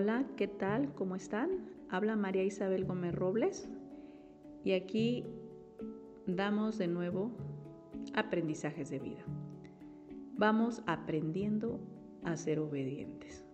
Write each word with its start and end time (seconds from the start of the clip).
Hola, 0.00 0.24
¿qué 0.36 0.46
tal? 0.46 0.94
¿Cómo 0.94 1.16
están? 1.16 1.50
Habla 1.90 2.14
María 2.14 2.44
Isabel 2.44 2.84
Gómez 2.84 3.12
Robles 3.16 3.68
y 4.62 4.74
aquí 4.74 5.24
damos 6.24 6.78
de 6.78 6.86
nuevo 6.86 7.32
aprendizajes 8.14 8.90
de 8.90 9.00
vida. 9.00 9.24
Vamos 10.36 10.84
aprendiendo 10.86 11.80
a 12.22 12.36
ser 12.36 12.60
obedientes 12.60 13.44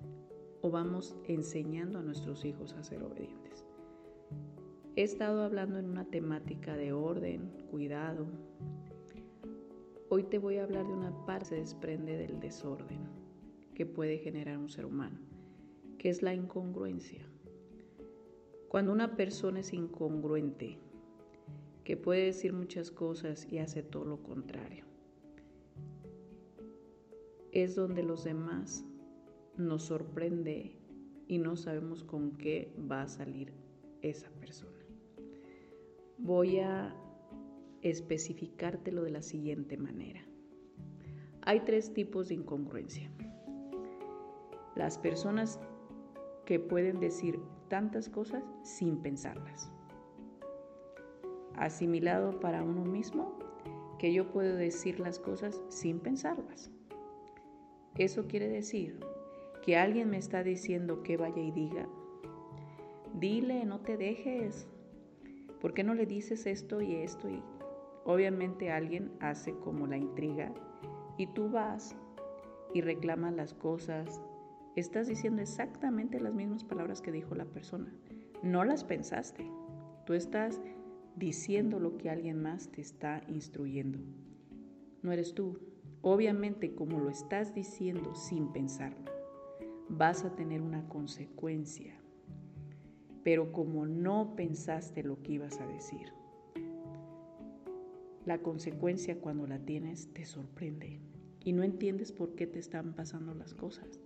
o 0.60 0.70
vamos 0.70 1.16
enseñando 1.24 2.00
a 2.00 2.02
nuestros 2.02 2.44
hijos 2.44 2.74
a 2.74 2.82
ser 2.82 3.02
obedientes. 3.02 3.64
He 4.96 5.02
estado 5.02 5.44
hablando 5.44 5.78
en 5.78 5.86
una 5.86 6.04
temática 6.04 6.76
de 6.76 6.92
orden, 6.92 7.52
cuidado. 7.70 8.26
Hoy 10.10 10.24
te 10.24 10.38
voy 10.38 10.58
a 10.58 10.64
hablar 10.64 10.86
de 10.86 10.92
una 10.92 11.24
parte 11.24 11.44
que 11.44 11.54
se 11.54 11.54
desprende 11.54 12.18
del 12.18 12.38
desorden 12.38 13.00
que 13.74 13.86
puede 13.86 14.18
generar 14.18 14.58
un 14.58 14.68
ser 14.68 14.84
humano 14.84 15.33
es 16.04 16.22
la 16.22 16.34
incongruencia. 16.34 17.26
Cuando 18.68 18.92
una 18.92 19.16
persona 19.16 19.60
es 19.60 19.72
incongruente, 19.72 20.78
que 21.82 21.96
puede 21.96 22.26
decir 22.26 22.52
muchas 22.52 22.90
cosas 22.90 23.50
y 23.50 23.58
hace 23.58 23.82
todo 23.82 24.04
lo 24.04 24.22
contrario, 24.22 24.84
es 27.52 27.74
donde 27.74 28.02
los 28.02 28.24
demás 28.24 28.84
nos 29.56 29.84
sorprende 29.84 30.76
y 31.26 31.38
no 31.38 31.56
sabemos 31.56 32.04
con 32.04 32.32
qué 32.36 32.74
va 32.90 33.02
a 33.02 33.08
salir 33.08 33.52
esa 34.02 34.28
persona. 34.30 34.84
Voy 36.18 36.58
a 36.58 36.94
especificártelo 37.80 39.04
de 39.04 39.10
la 39.10 39.22
siguiente 39.22 39.78
manera. 39.78 40.22
Hay 41.42 41.60
tres 41.60 41.94
tipos 41.94 42.28
de 42.28 42.34
incongruencia. 42.34 43.10
Las 44.74 44.98
personas 44.98 45.60
que 46.44 46.60
pueden 46.60 47.00
decir 47.00 47.40
tantas 47.68 48.08
cosas 48.08 48.42
sin 48.62 48.98
pensarlas. 48.98 49.70
Asimilado 51.56 52.40
para 52.40 52.62
uno 52.62 52.84
mismo 52.84 53.38
que 53.98 54.12
yo 54.12 54.30
puedo 54.30 54.56
decir 54.56 55.00
las 55.00 55.18
cosas 55.18 55.62
sin 55.68 56.00
pensarlas. 56.00 56.70
Eso 57.96 58.26
quiere 58.26 58.48
decir 58.48 59.00
que 59.62 59.76
alguien 59.76 60.10
me 60.10 60.18
está 60.18 60.42
diciendo 60.42 61.02
que 61.02 61.16
vaya 61.16 61.40
y 61.40 61.52
diga, 61.52 61.88
dile, 63.14 63.64
no 63.64 63.80
te 63.80 63.96
dejes, 63.96 64.66
¿por 65.60 65.72
qué 65.72 65.84
no 65.84 65.94
le 65.94 66.04
dices 66.04 66.46
esto 66.46 66.82
y 66.82 66.96
esto? 66.96 67.30
Y 67.30 67.42
obviamente 68.04 68.70
alguien 68.70 69.12
hace 69.20 69.54
como 69.60 69.86
la 69.86 69.96
intriga 69.96 70.52
y 71.16 71.28
tú 71.28 71.48
vas 71.48 71.96
y 72.74 72.80
reclamas 72.80 73.32
las 73.34 73.54
cosas, 73.54 74.20
Estás 74.76 75.06
diciendo 75.06 75.40
exactamente 75.40 76.18
las 76.18 76.34
mismas 76.34 76.64
palabras 76.64 77.00
que 77.00 77.12
dijo 77.12 77.36
la 77.36 77.44
persona. 77.44 77.94
No 78.42 78.64
las 78.64 78.82
pensaste. 78.82 79.48
Tú 80.04 80.14
estás 80.14 80.60
diciendo 81.14 81.78
lo 81.78 81.96
que 81.96 82.10
alguien 82.10 82.42
más 82.42 82.72
te 82.72 82.80
está 82.80 83.22
instruyendo. 83.28 84.00
No 85.02 85.12
eres 85.12 85.32
tú. 85.32 85.60
Obviamente, 86.02 86.74
como 86.74 86.98
lo 86.98 87.08
estás 87.08 87.54
diciendo 87.54 88.16
sin 88.16 88.48
pensarlo, 88.48 89.12
vas 89.88 90.24
a 90.24 90.34
tener 90.34 90.60
una 90.60 90.88
consecuencia. 90.88 91.94
Pero 93.22 93.52
como 93.52 93.86
no 93.86 94.34
pensaste 94.34 95.04
lo 95.04 95.22
que 95.22 95.34
ibas 95.34 95.60
a 95.60 95.66
decir, 95.68 96.12
la 98.26 98.38
consecuencia 98.38 99.20
cuando 99.20 99.46
la 99.46 99.60
tienes 99.60 100.12
te 100.12 100.24
sorprende 100.24 100.98
y 101.44 101.52
no 101.52 101.62
entiendes 101.62 102.10
por 102.10 102.34
qué 102.34 102.46
te 102.46 102.58
están 102.58 102.94
pasando 102.94 103.34
las 103.34 103.54
cosas 103.54 104.00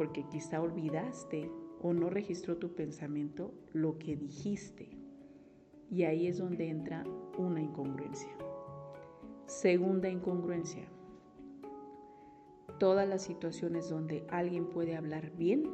porque 0.00 0.22
quizá 0.22 0.62
olvidaste 0.62 1.50
o 1.82 1.92
no 1.92 2.08
registró 2.08 2.56
tu 2.56 2.74
pensamiento 2.74 3.52
lo 3.74 3.98
que 3.98 4.16
dijiste. 4.16 4.88
Y 5.90 6.04
ahí 6.04 6.26
es 6.26 6.38
donde 6.38 6.70
entra 6.70 7.04
una 7.36 7.60
incongruencia. 7.60 8.30
Segunda 9.44 10.08
incongruencia. 10.08 10.88
Todas 12.78 13.06
las 13.06 13.20
situaciones 13.20 13.90
donde 13.90 14.24
alguien 14.30 14.70
puede 14.70 14.96
hablar 14.96 15.32
bien, 15.36 15.64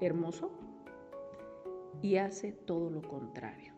hermoso, 0.00 0.50
y 2.00 2.16
hace 2.16 2.52
todo 2.52 2.88
lo 2.88 3.02
contrario. 3.02 3.74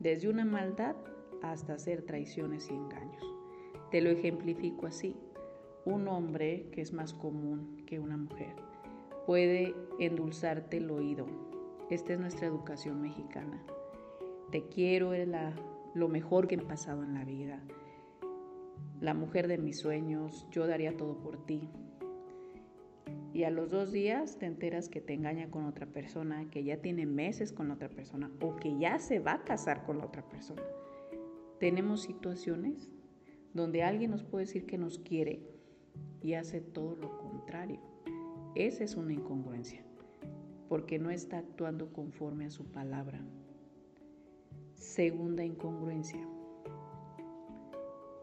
Desde 0.00 0.28
una 0.28 0.44
maldad 0.44 0.96
hasta 1.40 1.74
hacer 1.74 2.02
traiciones 2.02 2.68
y 2.68 2.74
engaños. 2.74 3.22
Te 3.92 4.00
lo 4.00 4.10
ejemplifico 4.10 4.88
así 4.88 5.14
un 5.84 6.08
hombre, 6.08 6.68
que 6.72 6.80
es 6.80 6.92
más 6.92 7.14
común 7.14 7.77
que 7.88 7.98
una 7.98 8.18
mujer, 8.18 8.54
puede 9.26 9.74
endulzarte 9.98 10.76
el 10.76 10.90
oído. 10.90 11.26
Esta 11.88 12.12
es 12.12 12.20
nuestra 12.20 12.46
educación 12.46 13.00
mexicana. 13.00 13.64
Te 14.50 14.68
quiero, 14.68 15.14
es 15.14 15.26
lo 15.94 16.08
mejor 16.08 16.48
que 16.48 16.58
me 16.58 16.64
ha 16.64 16.68
pasado 16.68 17.02
en 17.02 17.14
la 17.14 17.24
vida. 17.24 17.62
La 19.00 19.14
mujer 19.14 19.48
de 19.48 19.56
mis 19.56 19.78
sueños, 19.78 20.46
yo 20.50 20.66
daría 20.66 20.98
todo 20.98 21.16
por 21.16 21.46
ti. 21.46 21.70
Y 23.32 23.44
a 23.44 23.50
los 23.50 23.70
dos 23.70 23.90
días 23.90 24.38
te 24.38 24.44
enteras 24.44 24.90
que 24.90 25.00
te 25.00 25.14
engaña 25.14 25.50
con 25.50 25.64
otra 25.64 25.86
persona, 25.86 26.50
que 26.50 26.64
ya 26.64 26.82
tiene 26.82 27.06
meses 27.06 27.52
con 27.52 27.70
otra 27.70 27.88
persona 27.88 28.30
o 28.42 28.56
que 28.56 28.78
ya 28.78 28.98
se 28.98 29.18
va 29.18 29.32
a 29.32 29.44
casar 29.44 29.86
con 29.86 29.96
la 29.96 30.04
otra 30.04 30.28
persona. 30.28 30.62
Tenemos 31.58 32.02
situaciones 32.02 32.90
donde 33.54 33.82
alguien 33.82 34.10
nos 34.10 34.24
puede 34.24 34.44
decir 34.44 34.66
que 34.66 34.76
nos 34.76 34.98
quiere, 34.98 35.40
y 36.22 36.34
hace 36.34 36.60
todo 36.60 36.96
lo 36.96 37.16
contrario. 37.18 37.80
Esa 38.54 38.84
es 38.84 38.96
una 38.96 39.12
incongruencia, 39.12 39.82
porque 40.68 40.98
no 40.98 41.10
está 41.10 41.38
actuando 41.38 41.92
conforme 41.92 42.46
a 42.46 42.50
su 42.50 42.64
palabra. 42.64 43.20
Segunda 44.74 45.44
incongruencia, 45.44 46.26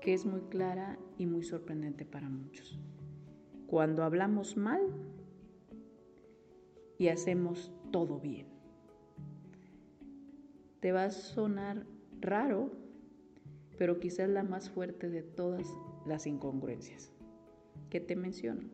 que 0.01 0.13
es 0.13 0.25
muy 0.25 0.41
clara 0.41 0.97
y 1.17 1.25
muy 1.25 1.43
sorprendente 1.43 2.05
para 2.05 2.29
muchos. 2.29 2.79
Cuando 3.67 4.03
hablamos 4.03 4.57
mal 4.57 4.81
y 6.97 7.07
hacemos 7.07 7.71
todo 7.91 8.19
bien. 8.19 8.47
Te 10.79 10.91
va 10.91 11.05
a 11.05 11.11
sonar 11.11 11.85
raro, 12.21 12.71
pero 13.77 13.99
quizás 13.99 14.29
la 14.29 14.43
más 14.43 14.69
fuerte 14.69 15.09
de 15.09 15.23
todas 15.23 15.67
las 16.05 16.27
incongruencias 16.27 17.14
te 17.99 18.15
menciono. 18.15 18.69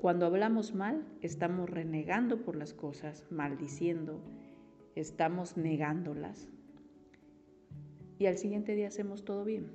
Cuando 0.00 0.24
hablamos 0.24 0.74
mal, 0.74 1.04
estamos 1.20 1.68
renegando 1.68 2.42
por 2.42 2.56
las 2.56 2.72
cosas, 2.72 3.26
maldiciendo, 3.30 4.22
estamos 4.94 5.58
negándolas. 5.58 6.48
Y 8.18 8.26
al 8.26 8.38
siguiente 8.38 8.74
día 8.74 8.88
hacemos 8.88 9.24
todo 9.24 9.44
bien. 9.44 9.66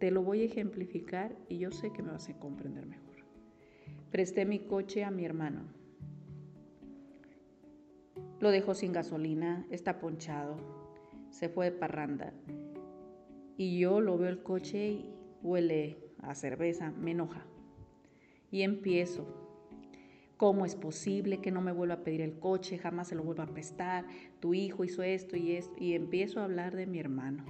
Te 0.00 0.10
lo 0.10 0.22
voy 0.22 0.42
a 0.42 0.46
ejemplificar 0.46 1.36
y 1.48 1.58
yo 1.58 1.70
sé 1.70 1.92
que 1.92 2.02
me 2.02 2.10
vas 2.10 2.28
a 2.28 2.38
comprender 2.38 2.86
mejor. 2.86 3.16
Presté 4.10 4.44
mi 4.44 4.58
coche 4.58 5.04
a 5.04 5.10
mi 5.10 5.24
hermano. 5.24 5.62
Lo 8.40 8.50
dejó 8.50 8.74
sin 8.74 8.92
gasolina, 8.92 9.66
está 9.70 10.00
ponchado, 10.00 10.56
se 11.28 11.48
fue 11.48 11.66
de 11.66 11.78
parranda. 11.78 12.32
Y 13.56 13.78
yo 13.78 14.00
lo 14.00 14.18
veo 14.18 14.30
el 14.30 14.42
coche 14.42 14.88
y 14.88 15.14
huele 15.42 16.09
a 16.22 16.34
cerveza, 16.34 16.90
me 16.90 17.12
enoja. 17.12 17.44
Y 18.50 18.62
empiezo. 18.62 19.26
¿Cómo 20.36 20.64
es 20.64 20.74
posible 20.74 21.40
que 21.40 21.50
no 21.50 21.60
me 21.60 21.72
vuelva 21.72 21.96
a 21.96 22.04
pedir 22.04 22.22
el 22.22 22.38
coche? 22.38 22.78
Jamás 22.78 23.08
se 23.08 23.14
lo 23.14 23.22
vuelva 23.22 23.44
a 23.44 23.52
prestar. 23.52 24.06
Tu 24.40 24.54
hijo 24.54 24.84
hizo 24.84 25.02
esto 25.02 25.36
y 25.36 25.52
esto. 25.52 25.74
Y 25.78 25.94
empiezo 25.94 26.40
a 26.40 26.44
hablar 26.44 26.74
de 26.74 26.86
mi 26.86 26.98
hermano. 26.98 27.44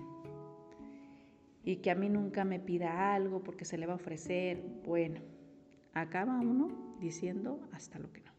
Y 1.64 1.76
que 1.76 1.90
a 1.90 1.94
mí 1.94 2.08
nunca 2.08 2.44
me 2.44 2.58
pida 2.58 3.14
algo 3.14 3.42
porque 3.44 3.64
se 3.64 3.78
le 3.78 3.86
va 3.86 3.92
a 3.92 3.96
ofrecer. 3.96 4.62
Bueno, 4.84 5.20
acaba 5.94 6.40
uno 6.40 6.96
diciendo 7.00 7.60
hasta 7.72 7.98
lo 7.98 8.12
que 8.12 8.22
no. 8.22 8.30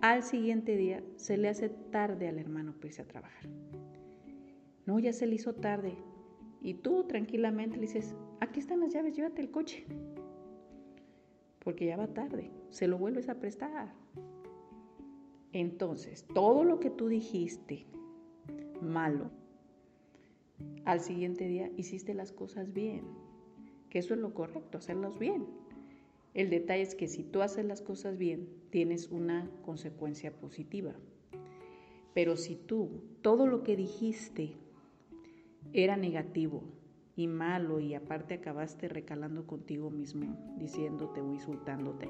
Al 0.00 0.22
siguiente 0.22 0.76
día 0.76 1.02
se 1.16 1.36
le 1.36 1.48
hace 1.48 1.70
tarde 1.70 2.28
al 2.28 2.38
hermano 2.38 2.74
para 2.74 2.86
irse 2.88 3.02
a 3.02 3.08
trabajar. 3.08 3.48
No, 4.86 4.98
ya 4.98 5.12
se 5.12 5.26
le 5.26 5.34
hizo 5.34 5.54
tarde. 5.54 5.96
Y 6.60 6.74
tú 6.74 7.04
tranquilamente 7.04 7.76
le 7.76 7.82
dices, 7.82 8.14
aquí 8.40 8.60
están 8.60 8.80
las 8.80 8.92
llaves, 8.92 9.14
llévate 9.14 9.42
el 9.42 9.50
coche. 9.50 9.86
Porque 11.60 11.86
ya 11.86 11.96
va 11.96 12.08
tarde, 12.08 12.50
se 12.70 12.88
lo 12.88 12.98
vuelves 12.98 13.28
a 13.28 13.38
prestar. 13.38 13.92
Entonces, 15.52 16.26
todo 16.34 16.64
lo 16.64 16.80
que 16.80 16.90
tú 16.90 17.08
dijiste 17.08 17.86
malo, 18.80 19.30
al 20.84 21.00
siguiente 21.00 21.46
día 21.46 21.70
hiciste 21.76 22.14
las 22.14 22.32
cosas 22.32 22.72
bien, 22.72 23.02
que 23.90 23.98
eso 23.98 24.14
es 24.14 24.20
lo 24.20 24.34
correcto, 24.34 24.78
hacerlas 24.78 25.18
bien. 25.18 25.46
El 26.34 26.50
detalle 26.50 26.82
es 26.82 26.94
que 26.94 27.08
si 27.08 27.22
tú 27.22 27.42
haces 27.42 27.64
las 27.64 27.80
cosas 27.80 28.18
bien, 28.18 28.48
tienes 28.70 29.08
una 29.08 29.50
consecuencia 29.64 30.32
positiva. 30.32 30.94
Pero 32.14 32.36
si 32.36 32.56
tú 32.56 33.02
todo 33.22 33.46
lo 33.46 33.62
que 33.62 33.76
dijiste 33.76 34.52
era 35.72 35.96
negativo 35.96 36.62
y 37.16 37.26
malo 37.26 37.80
y 37.80 37.94
aparte 37.94 38.34
acabaste 38.34 38.88
recalando 38.88 39.46
contigo 39.46 39.90
mismo, 39.90 40.36
diciéndote 40.56 41.20
o 41.20 41.32
insultándote, 41.32 42.08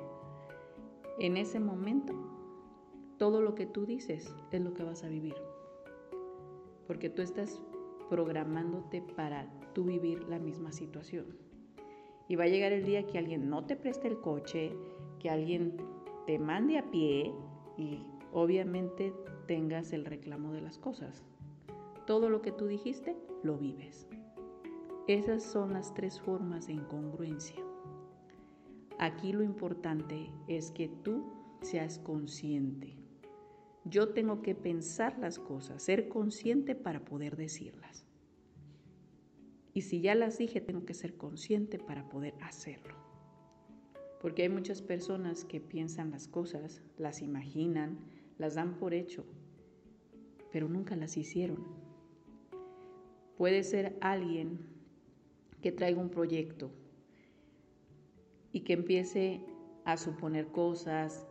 en 1.18 1.36
ese 1.36 1.58
momento 1.58 2.14
todo 3.18 3.42
lo 3.42 3.54
que 3.54 3.66
tú 3.66 3.84
dices 3.86 4.34
es 4.52 4.60
lo 4.60 4.74
que 4.74 4.84
vas 4.84 5.02
a 5.02 5.08
vivir. 5.08 5.34
Porque 6.86 7.10
tú 7.10 7.22
estás 7.22 7.60
programándote 8.08 9.02
para 9.02 9.46
tú 9.74 9.84
vivir 9.84 10.22
la 10.28 10.38
misma 10.38 10.72
situación. 10.72 11.26
Y 12.28 12.36
va 12.36 12.44
a 12.44 12.48
llegar 12.48 12.72
el 12.72 12.84
día 12.84 13.06
que 13.06 13.18
alguien 13.18 13.50
no 13.50 13.64
te 13.64 13.76
preste 13.76 14.08
el 14.08 14.20
coche, 14.20 14.72
que 15.18 15.30
alguien 15.30 15.76
te 16.26 16.38
mande 16.38 16.78
a 16.78 16.90
pie 16.90 17.32
y 17.76 18.04
obviamente 18.32 19.12
tengas 19.46 19.92
el 19.92 20.04
reclamo 20.04 20.52
de 20.52 20.60
las 20.60 20.78
cosas. 20.78 21.24
Todo 22.08 22.30
lo 22.30 22.40
que 22.40 22.52
tú 22.52 22.66
dijiste, 22.66 23.18
lo 23.42 23.58
vives. 23.58 24.08
Esas 25.08 25.42
son 25.42 25.74
las 25.74 25.92
tres 25.92 26.18
formas 26.18 26.66
de 26.66 26.72
incongruencia. 26.72 27.62
Aquí 28.98 29.34
lo 29.34 29.42
importante 29.42 30.32
es 30.46 30.70
que 30.70 30.88
tú 30.88 31.30
seas 31.60 31.98
consciente. 31.98 32.96
Yo 33.84 34.14
tengo 34.14 34.40
que 34.40 34.54
pensar 34.54 35.18
las 35.18 35.38
cosas, 35.38 35.82
ser 35.82 36.08
consciente 36.08 36.74
para 36.74 37.04
poder 37.04 37.36
decirlas. 37.36 38.06
Y 39.74 39.82
si 39.82 40.00
ya 40.00 40.14
las 40.14 40.38
dije, 40.38 40.62
tengo 40.62 40.86
que 40.86 40.94
ser 40.94 41.18
consciente 41.18 41.78
para 41.78 42.08
poder 42.08 42.32
hacerlo. 42.40 42.94
Porque 44.22 44.44
hay 44.44 44.48
muchas 44.48 44.80
personas 44.80 45.44
que 45.44 45.60
piensan 45.60 46.10
las 46.10 46.26
cosas, 46.26 46.80
las 46.96 47.20
imaginan, 47.20 47.98
las 48.38 48.54
dan 48.54 48.78
por 48.78 48.94
hecho, 48.94 49.26
pero 50.50 50.70
nunca 50.70 50.96
las 50.96 51.18
hicieron. 51.18 51.86
Puede 53.38 53.62
ser 53.62 53.96
alguien 54.00 54.58
que 55.62 55.70
traiga 55.70 56.00
un 56.00 56.10
proyecto 56.10 56.72
y 58.52 58.60
que 58.60 58.72
empiece 58.72 59.40
a 59.84 59.96
suponer 59.96 60.48
cosas, 60.48 61.24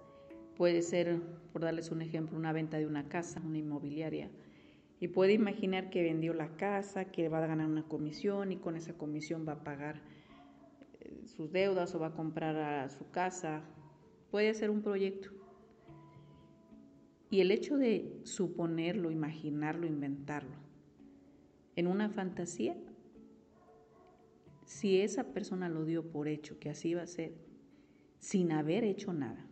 puede 0.56 0.82
ser, 0.82 1.22
por 1.52 1.64
darles 1.64 1.92
un 1.92 2.02
ejemplo, 2.02 2.38
una 2.38 2.54
venta 2.54 2.78
de 2.78 2.88
una 2.88 3.10
casa, 3.10 3.42
una 3.46 3.58
inmobiliaria, 3.58 4.32
y 5.02 5.10
puede 5.10 5.34
imaginar 5.34 5.90
que 5.90 6.02
vendió 6.02 6.34
la 6.34 6.56
casa, 6.56 7.12
que 7.12 7.28
va 7.28 7.44
a 7.44 7.48
ganar 7.48 7.68
una 7.68 7.84
comisión 7.84 8.54
y 8.54 8.56
con 8.56 8.78
esa 8.78 8.94
comisión 8.94 9.46
va 9.46 9.54
a 9.54 9.64
pagar 9.66 10.02
eh, 11.02 11.24
sus 11.26 11.52
deudas 11.52 11.94
o 11.94 12.00
va 12.00 12.08
a 12.08 12.14
comprar 12.14 12.90
su 12.90 13.10
casa. 13.12 13.64
Puede 14.32 14.54
ser 14.54 14.70
un 14.70 14.82
proyecto. 14.82 15.30
Y 17.30 17.42
el 17.42 17.52
hecho 17.52 17.78
de 17.78 18.22
suponerlo, 18.24 19.12
imaginarlo, 19.12 19.86
inventarlo, 19.86 20.67
en 21.78 21.88
una 21.88 22.10
fantasía, 22.10 22.76
si 24.66 25.00
esa 25.00 25.32
persona 25.32 25.70
lo 25.70 25.86
dio 25.86 26.10
por 26.10 26.28
hecho 26.28 26.60
que 26.60 26.70
así 26.70 26.96
va 26.96 27.04
a 27.04 27.08
ser, 27.08 27.36
sin 28.20 28.52
haber 28.52 28.84
hecho 28.84 29.14
nada, 29.14 29.46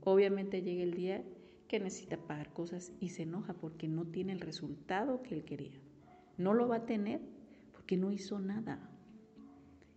obviamente 0.00 0.62
llega 0.62 0.82
el 0.82 0.94
día 0.94 1.22
que 1.68 1.78
necesita 1.78 2.16
pagar 2.16 2.52
cosas 2.54 2.92
y 2.98 3.10
se 3.10 3.22
enoja 3.22 3.52
porque 3.52 3.88
no 3.88 4.06
tiene 4.06 4.32
el 4.32 4.40
resultado 4.40 5.22
que 5.22 5.34
él 5.34 5.44
quería. 5.44 5.78
No 6.38 6.54
lo 6.54 6.66
va 6.66 6.76
a 6.76 6.86
tener 6.86 7.20
porque 7.72 7.98
no 7.98 8.10
hizo 8.10 8.40
nada. 8.40 8.90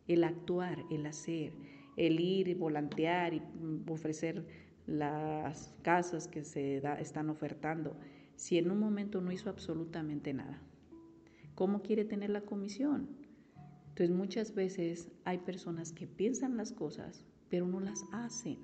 El 0.07 0.25
actuar, 0.25 0.83
el 0.91 1.05
hacer, 1.05 1.53
el 1.95 2.19
ir, 2.19 2.57
volantear 2.57 3.33
y 3.33 3.41
ofrecer 3.87 4.45
las 4.85 5.73
casas 5.81 6.27
que 6.27 6.43
se 6.43 6.81
están 6.99 7.29
ofertando, 7.29 7.95
si 8.35 8.57
en 8.57 8.69
un 8.69 8.79
momento 8.79 9.21
no 9.21 9.31
hizo 9.31 9.49
absolutamente 9.49 10.33
nada? 10.33 10.61
¿Cómo 11.55 11.81
quiere 11.81 12.05
tener 12.05 12.29
la 12.29 12.41
comisión? 12.41 13.09
Entonces 13.89 14.15
muchas 14.15 14.55
veces 14.55 15.11
hay 15.23 15.37
personas 15.39 15.91
que 15.91 16.07
piensan 16.07 16.57
las 16.57 16.71
cosas, 16.71 17.25
pero 17.49 17.67
no 17.67 17.79
las 17.79 18.05
hacen. 18.11 18.57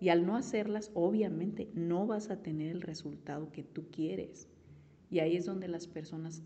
Y 0.00 0.08
al 0.08 0.24
no 0.24 0.36
hacerlas, 0.36 0.92
obviamente 0.94 1.68
no 1.74 2.06
vas 2.06 2.30
a 2.30 2.42
tener 2.42 2.70
el 2.70 2.80
resultado 2.80 3.50
que 3.50 3.64
tú 3.64 3.90
quieres. 3.90 4.48
Y 5.10 5.18
ahí 5.18 5.36
es 5.36 5.46
donde 5.46 5.66
las 5.66 5.88
personas 5.88 6.42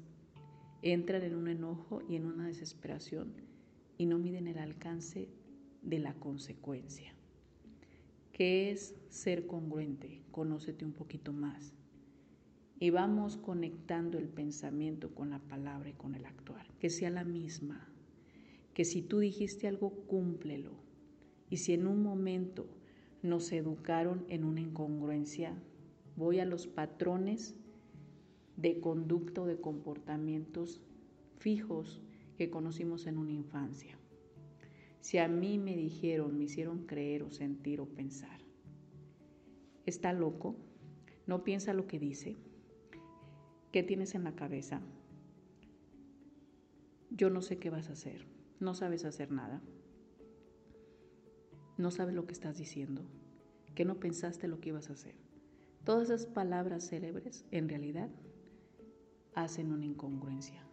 entran 0.81 1.23
en 1.23 1.35
un 1.35 1.49
enojo 1.49 2.01
y 2.09 2.17
en 2.17 2.25
una 2.25 2.47
desesperación 2.47 3.35
y 3.99 4.07
no 4.07 4.19
miden 4.19 4.49
el 4.49 4.59
alcance 4.59 5.29
de 5.83 5.99
la 5.99 6.15
consecuencia. 6.15 7.13
¿Qué 8.33 8.71
es 8.71 8.95
ser 9.09 9.47
congruente? 9.47 10.23
Conócete 10.31 10.85
un 10.85 10.93
poquito 10.93 11.33
más. 11.33 11.75
Y 12.81 12.91
vamos 12.91 13.37
conectando 13.37 14.19
el 14.19 14.29
pensamiento 14.29 15.15
con 15.15 15.31
la 15.31 15.39
palabra 15.39 15.91
y 15.91 15.95
con 15.95 16.15
el 16.15 16.27
actuar. 16.27 16.67
Que 16.79 16.91
sea 16.91 17.11
la 17.11 17.25
misma. 17.25 17.89
Que 18.75 18.85
si 18.85 19.03
tú 19.03 19.21
dijiste 19.21 19.69
algo, 19.69 19.91
cúmplelo. 20.07 20.73
Y 21.51 21.59
si 21.59 21.73
en 21.73 21.87
un 21.87 22.03
momento 22.03 22.67
nos 23.23 23.53
educaron 23.53 24.25
en 24.29 24.45
una 24.45 24.61
incongruencia, 24.61 25.55
voy 26.17 26.41
a 26.41 26.45
los 26.45 26.67
patrones 26.67 27.55
de 28.57 28.81
conducta 28.81 29.43
o 29.43 29.47
de 29.47 29.61
comportamientos 29.61 30.83
fijos 31.39 32.01
que 32.37 32.51
conocimos 32.51 33.07
en 33.07 33.19
una 33.19 33.33
infancia. 33.33 33.99
Si 35.01 35.19
a 35.19 35.29
mí 35.29 35.59
me 35.59 35.77
dijeron, 35.77 36.39
me 36.39 36.45
hicieron 36.45 36.87
creer 36.87 37.23
o 37.23 37.31
sentir 37.31 37.81
o 37.81 37.87
pensar, 37.87 38.41
está 39.87 40.13
loco, 40.13 40.57
no 41.27 41.45
piensa 41.45 41.75
lo 41.75 41.87
que 41.87 41.99
dice, 41.99 42.37
¿qué 43.75 43.83
tienes 43.83 44.15
en 44.15 44.23
la 44.23 44.37
cabeza? 44.37 44.81
Yo 47.11 47.29
no 47.29 47.43
sé 47.43 47.59
qué 47.59 47.71
vas 47.71 47.89
a 47.89 47.95
hacer, 47.95 48.25
no 48.61 48.73
sabes 48.73 49.05
hacer 49.05 49.33
nada, 49.33 49.61
no 51.77 51.91
sabes 51.91 52.15
lo 52.15 52.25
que 52.25 52.35
estás 52.35 52.57
diciendo, 52.57 53.03
que 53.75 53.85
no 53.85 53.99
pensaste 53.99 54.47
lo 54.47 54.61
que 54.61 54.69
ibas 54.69 54.91
a 54.91 54.93
hacer. 54.93 55.17
Todas 55.83 56.05
esas 56.05 56.27
palabras 56.27 56.89
célebres 56.89 57.47
en 57.51 57.69
realidad 57.69 58.11
hacen 59.35 59.73
una 59.73 59.87
incongruencia. 59.87 60.65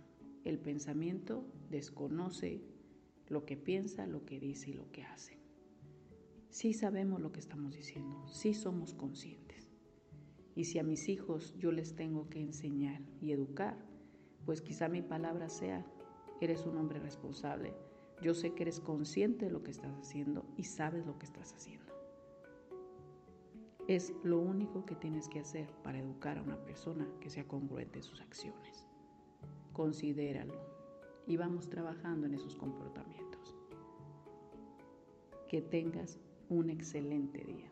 El 0.43 0.59
pensamiento 0.59 1.43
desconoce 1.71 2.61
lo 3.29 3.47
que 3.47 3.57
piensa, 3.57 4.05
lo 4.05 4.25
que 4.25 4.39
dice 4.39 4.69
y 4.69 4.73
lo 4.73 4.91
que 4.91 5.05
hace. 5.05 5.39
Sí 6.51 6.73
sabemos 6.73 7.19
lo 7.19 7.31
que 7.31 7.39
estamos 7.39 7.73
diciendo, 7.73 8.27
sí 8.27 8.53
somos 8.53 8.93
conscientes. 8.93 9.70
Y 10.55 10.65
si 10.65 10.79
a 10.79 10.83
mis 10.83 11.07
hijos 11.09 11.55
yo 11.57 11.71
les 11.71 11.95
tengo 11.95 12.29
que 12.29 12.41
enseñar 12.41 13.01
y 13.21 13.31
educar, 13.31 13.77
pues 14.45 14.61
quizá 14.61 14.89
mi 14.89 15.01
palabra 15.01 15.49
sea, 15.49 15.85
eres 16.41 16.65
un 16.65 16.77
hombre 16.77 16.99
responsable, 16.99 17.73
yo 18.21 18.33
sé 18.33 18.53
que 18.53 18.63
eres 18.63 18.79
consciente 18.79 19.45
de 19.45 19.51
lo 19.51 19.63
que 19.63 19.71
estás 19.71 19.93
haciendo 19.97 20.45
y 20.57 20.63
sabes 20.63 21.05
lo 21.05 21.17
que 21.17 21.25
estás 21.25 21.53
haciendo. 21.53 21.91
Es 23.87 24.13
lo 24.23 24.39
único 24.39 24.85
que 24.85 24.95
tienes 24.95 25.27
que 25.27 25.39
hacer 25.39 25.71
para 25.83 25.99
educar 25.99 26.37
a 26.37 26.43
una 26.43 26.63
persona 26.63 27.07
que 27.19 27.29
sea 27.29 27.47
congruente 27.47 27.99
en 27.99 28.03
sus 28.03 28.21
acciones. 28.21 28.85
Considéralo 29.73 30.53
y 31.25 31.37
vamos 31.37 31.69
trabajando 31.69 32.27
en 32.27 32.35
esos 32.35 32.55
comportamientos. 32.55 33.55
Que 35.49 35.61
tengas 35.61 36.19
un 36.49 36.69
excelente 36.69 37.43
día. 37.43 37.71